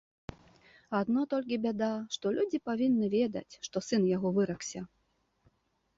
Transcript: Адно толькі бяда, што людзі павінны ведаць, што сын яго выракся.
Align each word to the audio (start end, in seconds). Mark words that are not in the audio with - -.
Адно 0.99 1.21
толькі 1.33 1.59
бяда, 1.67 1.91
што 2.17 2.25
людзі 2.39 2.61
павінны 2.71 3.07
ведаць, 3.17 3.47
што 3.69 3.77
сын 3.89 4.01
яго 4.17 4.27
выракся. 4.39 4.79